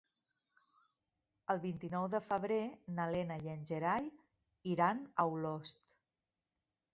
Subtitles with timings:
[1.53, 2.57] El vint-i-nou de febrer
[2.95, 4.09] na Lena i en Gerai
[4.73, 5.85] iran a Olost.